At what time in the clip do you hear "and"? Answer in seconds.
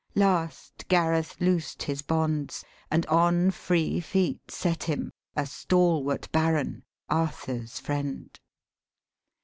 2.89-3.05